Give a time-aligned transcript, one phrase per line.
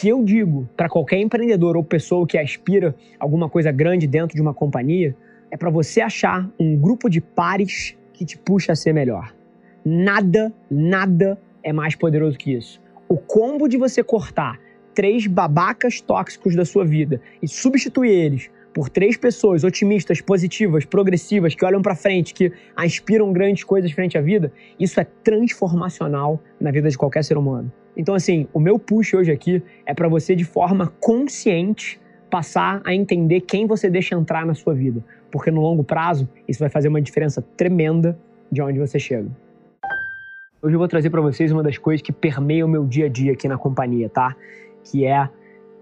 [0.00, 4.40] Que eu digo para qualquer empreendedor ou pessoa que aspira alguma coisa grande dentro de
[4.40, 5.16] uma companhia
[5.50, 9.34] é para você achar um grupo de pares que te puxa a ser melhor.
[9.84, 12.80] Nada, nada é mais poderoso que isso.
[13.08, 14.60] O combo de você cortar
[14.94, 21.54] três babacas tóxicos da sua vida e substituir eles por três pessoas otimistas, positivas, progressivas,
[21.54, 26.70] que olham para frente, que aspiram grandes coisas frente à vida, isso é transformacional na
[26.70, 27.72] vida de qualquer ser humano.
[27.96, 32.94] Então, assim, o meu push hoje aqui é para você, de forma consciente, passar a
[32.94, 35.04] entender quem você deixa entrar na sua vida.
[35.30, 38.18] Porque no longo prazo, isso vai fazer uma diferença tremenda
[38.50, 39.28] de onde você chega.
[40.62, 43.08] Hoje eu vou trazer para vocês uma das coisas que permeia o meu dia a
[43.08, 44.34] dia aqui na companhia, tá?
[44.84, 45.28] Que é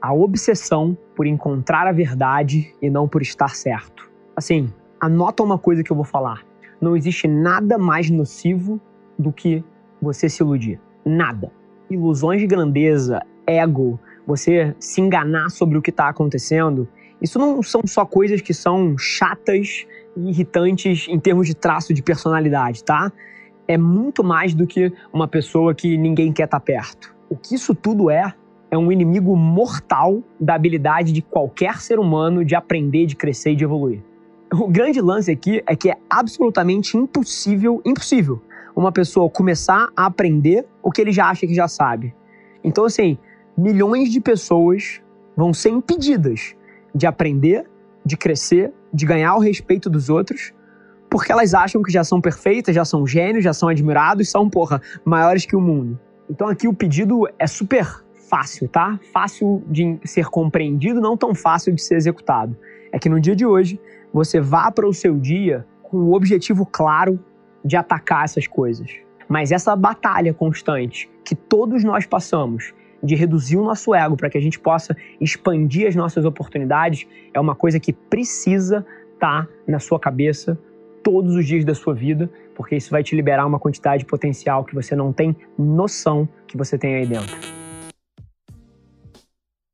[0.00, 4.10] a obsessão por encontrar a verdade e não por estar certo.
[4.34, 6.44] Assim, anota uma coisa que eu vou falar.
[6.80, 8.80] Não existe nada mais nocivo
[9.18, 9.64] do que
[10.00, 10.80] você se iludir.
[11.04, 11.50] Nada
[11.90, 16.88] ilusões de grandeza, ego, você se enganar sobre o que está acontecendo,
[17.22, 19.86] isso não são só coisas que são chatas
[20.16, 23.10] e irritantes em termos de traço de personalidade, tá?
[23.68, 27.14] É muito mais do que uma pessoa que ninguém quer estar tá perto.
[27.28, 28.32] O que isso tudo é,
[28.70, 33.56] é um inimigo mortal da habilidade de qualquer ser humano de aprender, de crescer e
[33.56, 34.02] de evoluir.
[34.52, 38.40] O grande lance aqui é que é absolutamente impossível, impossível,
[38.74, 42.14] uma pessoa começar a aprender o que ele já acha que já sabe.
[42.62, 43.18] Então, assim,
[43.56, 45.00] milhões de pessoas
[45.36, 46.54] vão ser impedidas
[46.94, 47.68] de aprender,
[48.04, 50.52] de crescer, de ganhar o respeito dos outros,
[51.10, 54.80] porque elas acham que já são perfeitas, já são gênios, já são admirados, são, porra,
[55.04, 55.98] maiores que o mundo.
[56.28, 58.98] Então aqui o pedido é super fácil, tá?
[59.12, 62.56] Fácil de ser compreendido, não tão fácil de ser executado.
[62.92, 63.80] É que no dia de hoje
[64.12, 67.18] você vá para o seu dia com o objetivo claro
[67.64, 68.90] de atacar essas coisas.
[69.28, 72.72] Mas essa batalha constante que todos nós passamos
[73.02, 77.40] de reduzir o nosso ego para que a gente possa expandir as nossas oportunidades é
[77.40, 80.58] uma coisa que precisa estar tá na sua cabeça
[81.02, 84.64] todos os dias da sua vida, porque isso vai te liberar uma quantidade de potencial
[84.64, 87.65] que você não tem noção que você tem aí dentro.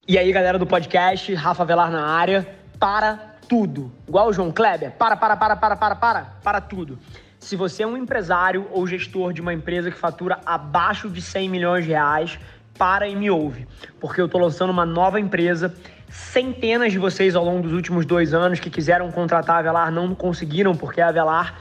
[0.09, 2.45] E aí, galera do podcast, Rafa Velar na área,
[2.77, 3.93] para tudo.
[4.09, 6.99] Igual o João Kleber, para, para, para, para, para, para, para tudo.
[7.39, 11.49] Se você é um empresário ou gestor de uma empresa que fatura abaixo de 100
[11.49, 12.37] milhões de reais,
[12.77, 13.65] para e me ouve,
[14.01, 15.73] porque eu estou lançando uma nova empresa.
[16.09, 20.17] Centenas de vocês ao longo dos últimos dois anos que quiseram contratar a Avelar não
[20.17, 21.61] conseguiram, porque a Avelar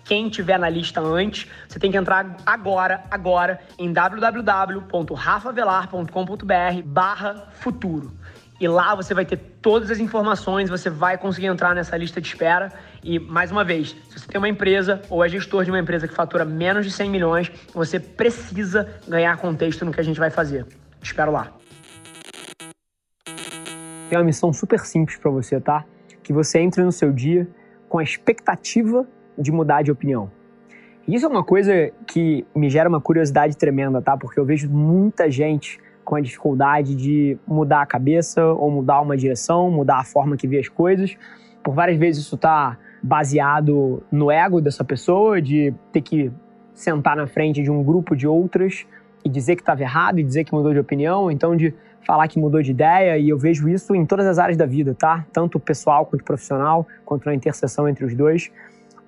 [0.11, 8.11] quem tiver na lista antes, você tem que entrar agora, agora, em www.rafavelar.com.br barra futuro.
[8.59, 12.27] E lá você vai ter todas as informações, você vai conseguir entrar nessa lista de
[12.27, 12.73] espera.
[13.01, 16.09] E, mais uma vez, se você tem uma empresa ou é gestor de uma empresa
[16.09, 20.29] que fatura menos de 100 milhões, você precisa ganhar contexto no que a gente vai
[20.29, 20.65] fazer.
[20.99, 21.53] Te espero lá.
[24.09, 25.85] Tem uma missão super simples para você, tá?
[26.21, 27.47] Que você entre no seu dia
[27.87, 29.07] com a expectativa
[29.37, 30.29] de mudar de opinião.
[31.07, 34.15] Isso é uma coisa que me gera uma curiosidade tremenda, tá?
[34.15, 39.17] Porque eu vejo muita gente com a dificuldade de mudar a cabeça ou mudar uma
[39.17, 41.17] direção, mudar a forma que vê as coisas.
[41.63, 46.31] Por várias vezes isso está baseado no ego dessa pessoa, de ter que
[46.73, 48.85] sentar na frente de um grupo de outras
[49.23, 51.73] e dizer que estava errado e dizer que mudou de opinião, então de
[52.05, 54.95] falar que mudou de ideia e eu vejo isso em todas as áreas da vida,
[54.95, 55.25] tá?
[55.31, 58.51] Tanto pessoal quanto profissional, quanto na interseção entre os dois.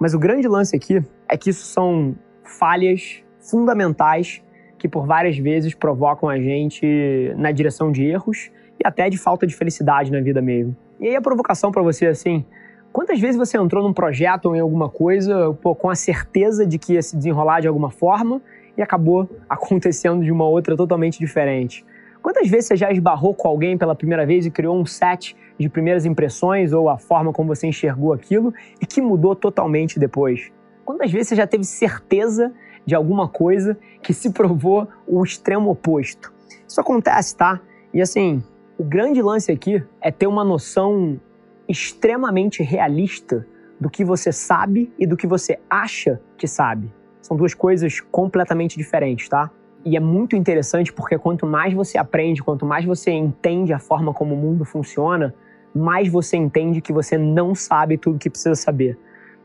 [0.04, 2.14] Mas o grande lance aqui é que isso são
[2.44, 4.44] falhas fundamentais
[4.78, 9.48] que por várias vezes provocam a gente na direção de erros e até de falta
[9.48, 10.76] de felicidade na vida mesmo.
[11.00, 12.46] E aí a provocação para você assim,
[12.92, 16.78] quantas vezes você entrou num projeto ou em alguma coisa pô, com a certeza de
[16.78, 18.42] que ia se desenrolar de alguma forma
[18.78, 21.86] e acabou acontecendo de uma outra totalmente diferente?
[22.24, 25.68] Quantas vezes você já esbarrou com alguém pela primeira vez e criou um set de
[25.68, 30.50] primeiras impressões ou a forma como você enxergou aquilo e que mudou totalmente depois?
[30.86, 32.54] Quantas vezes você já teve certeza
[32.86, 36.34] de alguma coisa que se provou o extremo oposto?
[36.66, 37.60] Isso acontece, tá?
[37.94, 38.42] E assim,
[38.78, 41.19] o grande lance aqui é ter uma noção
[41.68, 43.46] extremamente realista
[43.78, 46.90] do que você sabe e do que você acha que sabe.
[47.22, 49.52] São duas coisas completamente diferentes, tá?
[49.85, 54.13] E é muito interessante porque quanto mais você aprende, quanto mais você entende a forma
[54.13, 55.33] como o mundo funciona,
[55.75, 58.97] mais você entende que você não sabe tudo que precisa saber.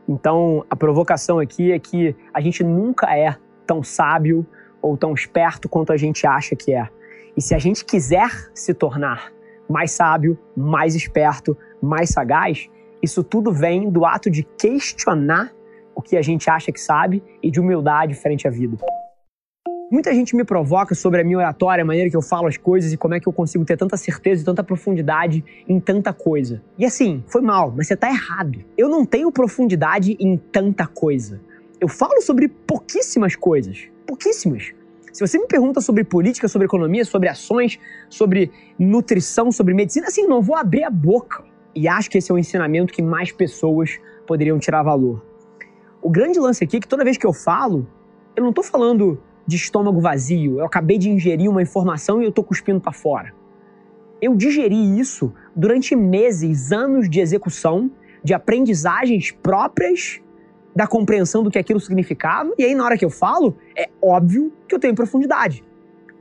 [0.07, 4.45] Então, a provocação aqui é que a gente nunca é tão sábio
[4.81, 6.87] ou tão esperto quanto a gente acha que é.
[7.35, 9.31] E se a gente quiser se tornar
[9.69, 12.67] mais sábio, mais esperto, mais sagaz,
[13.03, 15.51] isso tudo vem do ato de questionar
[15.93, 18.77] o que a gente acha que sabe e de humildade frente à vida.
[19.91, 22.93] Muita gente me provoca sobre a minha oratória, a maneira que eu falo as coisas
[22.93, 26.61] e como é que eu consigo ter tanta certeza e tanta profundidade em tanta coisa.
[26.77, 28.63] E assim, foi mal, mas você tá errado.
[28.77, 31.41] Eu não tenho profundidade em tanta coisa.
[31.81, 33.87] Eu falo sobre pouquíssimas coisas.
[34.05, 34.73] Pouquíssimas.
[35.11, 40.27] Se você me pergunta sobre política, sobre economia, sobre ações, sobre nutrição, sobre medicina, assim,
[40.27, 41.43] não vou abrir a boca.
[41.73, 43.97] E acho que esse é o ensinamento que mais pessoas
[44.27, 45.25] poderiam tirar valor.
[45.99, 47.87] O grande lance aqui é que toda vez que eu falo,
[48.35, 49.19] eu não tô falando
[49.49, 53.33] de estômago vazio, eu acabei de ingerir uma informação e eu tô cuspindo para fora.
[54.21, 57.89] Eu digeri isso durante meses, anos de execução,
[58.23, 60.21] de aprendizagens próprias
[60.75, 64.53] da compreensão do que aquilo significava, e aí na hora que eu falo, é óbvio
[64.67, 65.63] que eu tenho profundidade.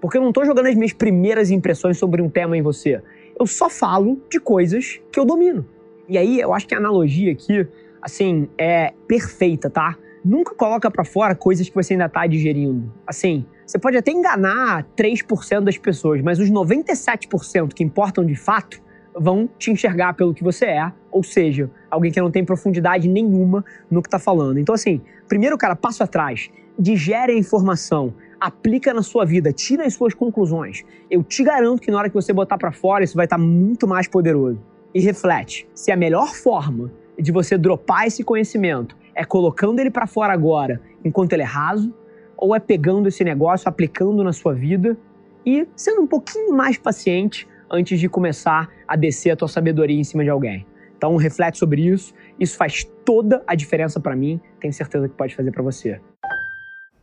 [0.00, 3.02] Porque eu não estou jogando as minhas primeiras impressões sobre um tema em você.
[3.38, 5.66] Eu só falo de coisas que eu domino.
[6.08, 7.66] E aí eu acho que a analogia aqui,
[8.00, 9.98] assim, é perfeita, tá?
[10.28, 12.92] Nunca coloca para fora coisas que você ainda tá digerindo.
[13.06, 18.80] Assim, você pode até enganar 3% das pessoas, mas os 97% que importam de fato
[19.14, 23.64] vão te enxergar pelo que você é, ou seja, alguém que não tem profundidade nenhuma
[23.90, 24.58] no que tá falando.
[24.58, 29.94] Então, assim, primeiro, cara, passo atrás, digere a informação, aplica na sua vida, tira as
[29.94, 30.84] suas conclusões.
[31.10, 33.42] Eu te garanto que na hora que você botar para fora, isso vai estar tá
[33.42, 34.60] muito mais poderoso.
[34.94, 40.06] E reflete, se a melhor forma de você dropar esse conhecimento é colocando ele para
[40.06, 41.92] fora agora, enquanto ele é raso,
[42.36, 44.96] ou é pegando esse negócio, aplicando na sua vida
[45.44, 50.04] e sendo um pouquinho mais paciente antes de começar a descer a tua sabedoria em
[50.04, 50.64] cima de alguém.
[50.96, 52.14] Então, reflete sobre isso.
[52.38, 54.40] Isso faz toda a diferença para mim.
[54.60, 56.00] Tenho certeza que pode fazer para você.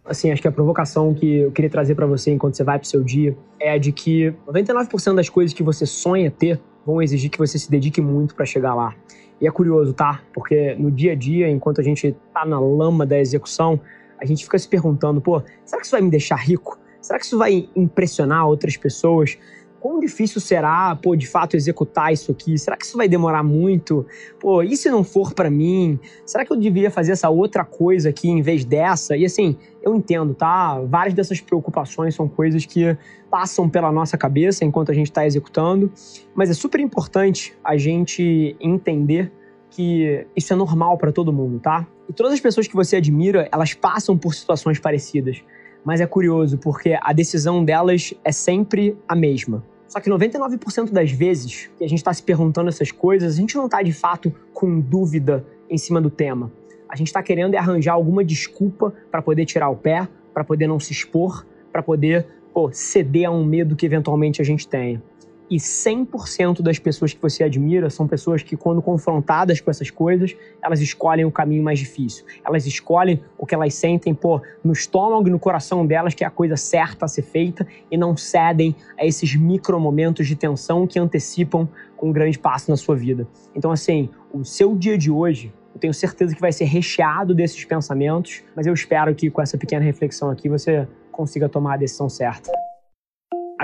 [0.05, 2.87] Assim, acho que a provocação que eu queria trazer para você enquanto você vai pro
[2.87, 7.29] seu dia é a de que 99% das coisas que você sonha ter vão exigir
[7.29, 8.95] que você se dedique muito para chegar lá.
[9.41, 10.21] E é curioso, tá?
[10.33, 13.79] Porque no dia a dia, enquanto a gente tá na lama da execução,
[14.19, 16.79] a gente fica se perguntando, pô, será que isso vai me deixar rico?
[17.01, 19.37] Será que isso vai impressionar outras pessoas?
[19.85, 22.57] Quão difícil será, pô, de fato executar isso aqui?
[22.57, 24.03] Será que isso vai demorar muito?
[24.39, 25.99] Pô, e se não for para mim?
[26.25, 29.15] Será que eu deveria fazer essa outra coisa aqui em vez dessa?
[29.15, 30.81] E assim, eu entendo, tá?
[30.81, 32.97] Várias dessas preocupações são coisas que
[33.29, 35.91] passam pela nossa cabeça enquanto a gente está executando,
[36.33, 39.31] mas é super importante a gente entender
[39.69, 41.85] que isso é normal para todo mundo, tá?
[42.09, 45.43] E todas as pessoas que você admira, elas passam por situações parecidas.
[45.83, 49.63] Mas é curioso, porque a decisão delas é sempre a mesma.
[49.87, 53.55] Só que 99% das vezes que a gente está se perguntando essas coisas, a gente
[53.55, 56.51] não está de fato com dúvida em cima do tema.
[56.89, 60.67] A gente está querendo é arranjar alguma desculpa para poder tirar o pé, para poder
[60.67, 65.01] não se expor, para poder pô, ceder a um medo que eventualmente a gente tenha.
[65.49, 70.35] E 100% das pessoas que você admira são pessoas que, quando confrontadas com essas coisas,
[70.63, 72.25] elas escolhem o caminho mais difícil.
[72.43, 76.27] Elas escolhem o que elas sentem pô, no estômago e no coração delas, que é
[76.27, 80.87] a coisa certa a ser feita, e não cedem a esses micro momentos de tensão
[80.87, 81.69] que antecipam
[82.01, 83.27] um grande passo na sua vida.
[83.55, 87.63] Então, assim, o seu dia de hoje, eu tenho certeza que vai ser recheado desses
[87.65, 92.07] pensamentos, mas eu espero que com essa pequena reflexão aqui você consiga tomar a decisão
[92.09, 92.51] certa.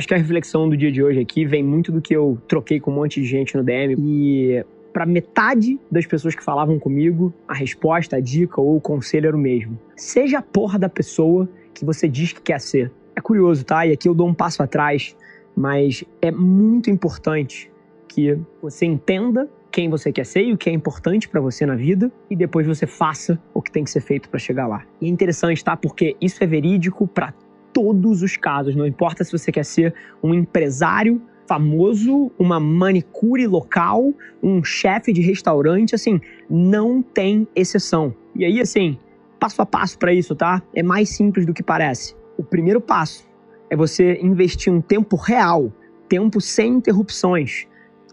[0.01, 2.79] Acho que a reflexão do dia de hoje aqui vem muito do que eu troquei
[2.79, 7.31] com um monte de gente no DM e para metade das pessoas que falavam comigo,
[7.47, 9.77] a resposta, a dica ou o conselho era o mesmo.
[9.95, 12.91] Seja a porra da pessoa que você diz que quer ser.
[13.15, 13.85] É curioso, tá?
[13.85, 15.15] E aqui eu dou um passo atrás.
[15.55, 17.71] mas é muito importante
[18.07, 21.75] que você entenda quem você quer ser e o que é importante para você na
[21.75, 24.83] vida e depois você faça o que tem que ser feito para chegar lá.
[24.99, 25.77] E é interessante, tá?
[25.77, 27.35] Porque isso é verídico para
[27.73, 34.13] todos os casos, não importa se você quer ser um empresário famoso, uma manicure local,
[34.41, 38.15] um chefe de restaurante, assim, não tem exceção.
[38.35, 38.97] E aí, assim,
[39.39, 40.61] passo a passo para isso, tá?
[40.73, 42.15] É mais simples do que parece.
[42.37, 43.27] O primeiro passo
[43.69, 45.73] é você investir um tempo real,
[46.07, 47.67] tempo sem interrupções,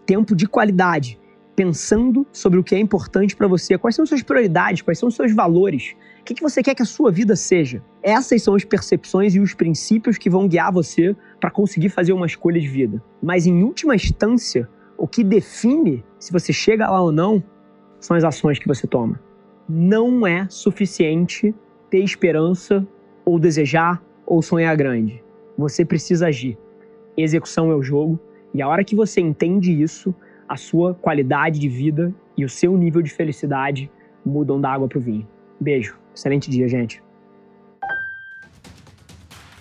[0.05, 1.19] tempo de qualidade
[1.59, 5.33] pensando sobre o que é importante para você, quais são suas prioridades, quais são seus
[5.33, 7.83] valores, o que, que você quer que a sua vida seja.
[8.01, 12.25] Essas são as percepções e os princípios que vão guiar você para conseguir fazer uma
[12.25, 13.03] escolha de vida.
[13.21, 17.43] Mas em última instância, o que define se você chega lá ou não
[17.99, 19.19] são as ações que você toma.
[19.67, 21.53] Não é suficiente
[21.89, 22.87] ter esperança
[23.25, 25.21] ou desejar ou sonhar grande.
[25.57, 26.57] Você precisa agir.
[27.17, 28.17] Execução é o jogo,
[28.53, 30.15] e a hora que você entende isso,
[30.49, 33.89] a sua qualidade de vida e o seu nível de felicidade
[34.25, 35.27] mudam da água para o vinho.
[35.61, 35.95] Beijo.
[36.13, 37.03] Excelente dia, gente.